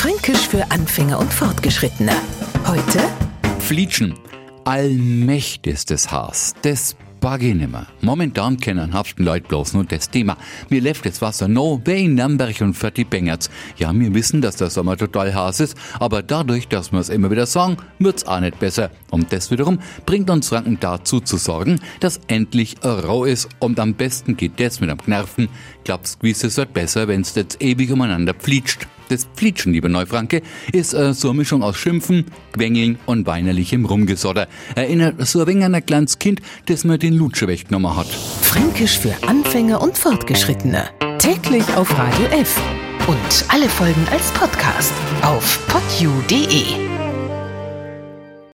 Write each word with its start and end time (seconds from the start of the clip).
Fränkisch 0.00 0.48
für 0.48 0.70
Anfänger 0.70 1.18
und 1.18 1.30
Fortgeschrittene. 1.30 2.12
Heute 2.66 3.00
Flietschen. 3.58 4.14
Allmächtigstes 4.64 6.10
Haus. 6.10 6.54
Das 6.62 6.96
Bagge 7.20 7.54
nimmer. 7.54 7.86
Momentan 8.00 8.56
kennen 8.56 8.94
haften 8.94 9.24
Leute 9.24 9.46
bloß 9.48 9.74
nur 9.74 9.84
das 9.84 10.08
Thema. 10.08 10.38
Mir 10.70 10.80
läuft 10.80 11.04
das 11.04 11.20
Wasser 11.20 11.48
no 11.48 11.76
bei 11.76 12.04
Nürnberg 12.06 12.58
und 12.62 12.72
für 12.72 12.90
die 12.90 13.04
Bengerts. 13.04 13.50
Ja, 13.76 13.92
wir 13.92 14.14
wissen, 14.14 14.40
dass 14.40 14.56
der 14.56 14.70
Sommer 14.70 14.96
total 14.96 15.34
heiß 15.34 15.60
ist, 15.60 15.76
aber 15.98 16.22
dadurch, 16.22 16.66
dass 16.68 16.92
wir 16.92 17.00
es 17.00 17.10
immer 17.10 17.30
wieder 17.30 17.44
sagen, 17.44 17.76
wird's 17.98 18.24
auch 18.24 18.40
nicht 18.40 18.58
besser. 18.58 18.90
Und 19.10 19.34
das 19.34 19.50
wiederum 19.50 19.80
bringt 20.06 20.30
uns 20.30 20.48
Franken 20.48 20.78
dazu 20.80 21.20
zu 21.20 21.36
sorgen, 21.36 21.78
dass 22.00 22.22
endlich 22.26 22.76
rau 22.82 23.26
ist 23.26 23.50
und 23.58 23.78
am 23.78 23.92
besten 23.92 24.34
geht 24.38 24.58
das 24.60 24.80
mit 24.80 24.88
am 24.88 24.96
Knerven. 24.96 25.50
Glaubst, 25.84 26.22
wie 26.22 26.30
es 26.30 26.56
wird 26.56 26.72
besser, 26.72 27.06
wenn's 27.06 27.34
jetzt 27.34 27.60
ewig 27.60 27.92
umeinander 27.92 28.32
pflietscht. 28.32 28.88
Das 29.10 29.26
Pflietschen, 29.34 29.72
liebe 29.72 29.88
Neufranke, 29.88 30.40
ist 30.72 30.94
äh, 30.94 31.12
so 31.14 31.30
eine 31.30 31.38
Mischung 31.38 31.64
aus 31.64 31.76
Schimpfen, 31.76 32.26
Quengeln 32.52 32.96
und 33.06 33.26
weinerlichem 33.26 33.84
Rumgesodder. 33.84 34.46
Erinnert 34.76 35.26
so 35.26 35.40
ein 35.40 35.48
wenig 35.48 35.64
an 35.64 35.74
ein 35.74 35.84
kleines 35.84 36.20
Kind, 36.20 36.40
das 36.66 36.84
mir 36.84 36.96
den 36.96 37.14
Lutsche 37.14 37.48
weggenommen 37.48 37.96
hat. 37.96 38.06
Fränkisch 38.06 39.00
für 39.00 39.12
Anfänger 39.26 39.82
und 39.82 39.98
Fortgeschrittene. 39.98 40.90
Täglich 41.18 41.64
auf 41.74 41.90
Radio 41.98 42.26
F. 42.26 42.56
Und 43.08 43.44
alle 43.48 43.68
Folgen 43.68 44.06
als 44.12 44.30
Podcast 44.30 44.92
auf 45.22 45.58
podu.de. 45.66 46.99